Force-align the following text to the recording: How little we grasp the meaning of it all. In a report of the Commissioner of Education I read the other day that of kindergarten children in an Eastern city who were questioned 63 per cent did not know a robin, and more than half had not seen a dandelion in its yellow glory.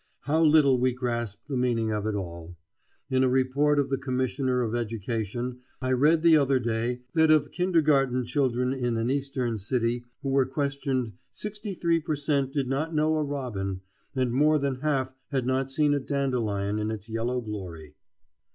How 0.21 0.41
little 0.41 0.79
we 0.79 0.93
grasp 0.93 1.41
the 1.47 1.55
meaning 1.55 1.91
of 1.91 2.07
it 2.07 2.15
all. 2.15 2.57
In 3.11 3.23
a 3.23 3.29
report 3.29 3.77
of 3.77 3.91
the 3.91 3.99
Commissioner 3.99 4.63
of 4.63 4.73
Education 4.73 5.59
I 5.79 5.91
read 5.91 6.23
the 6.23 6.37
other 6.37 6.57
day 6.57 7.01
that 7.13 7.29
of 7.29 7.51
kindergarten 7.51 8.25
children 8.25 8.73
in 8.73 8.97
an 8.97 9.11
Eastern 9.11 9.59
city 9.59 10.05
who 10.23 10.29
were 10.29 10.47
questioned 10.47 11.13
63 11.33 11.99
per 11.99 12.15
cent 12.15 12.51
did 12.51 12.67
not 12.67 12.95
know 12.95 13.15
a 13.15 13.23
robin, 13.23 13.81
and 14.15 14.31
more 14.31 14.57
than 14.57 14.81
half 14.81 15.13
had 15.29 15.45
not 15.45 15.69
seen 15.69 15.93
a 15.93 15.99
dandelion 15.99 16.79
in 16.79 16.89
its 16.89 17.07
yellow 17.07 17.39
glory. 17.39 17.93